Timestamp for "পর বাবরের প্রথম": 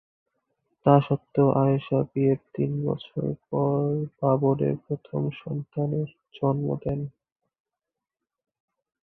3.49-5.21